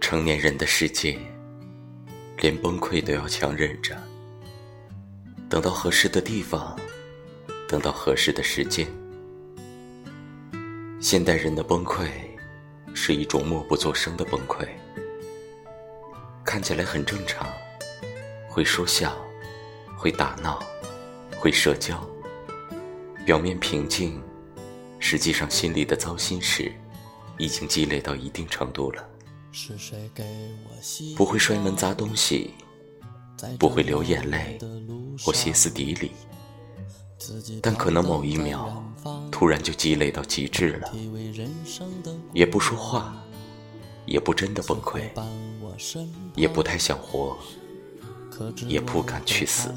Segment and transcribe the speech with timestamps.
[0.00, 1.18] 成年人的世界，
[2.38, 4.00] 连崩溃都要强忍着，
[5.48, 6.78] 等到合适的地方，
[7.68, 8.86] 等到合适的时间。
[11.00, 12.08] 现代人的崩溃，
[12.94, 14.64] 是一种默不作声的崩溃，
[16.44, 17.46] 看起来很正常，
[18.48, 19.16] 会说笑，
[19.96, 20.62] 会打闹，
[21.36, 22.00] 会社交，
[23.26, 24.22] 表面平静，
[25.00, 26.72] 实际上心里的糟心事，
[27.38, 29.04] 已经积累到一定程度了。
[31.16, 32.54] 不会摔门砸东西，
[33.58, 34.56] 不会流眼泪
[35.18, 36.12] 或歇斯底里，
[37.60, 38.80] 但可能某一秒
[39.32, 40.92] 突然就积累到极致了，
[42.32, 43.12] 也不说话，
[44.06, 45.02] 也不真的崩溃，
[46.36, 47.36] 也不太想活，
[48.68, 49.68] 也不敢去死。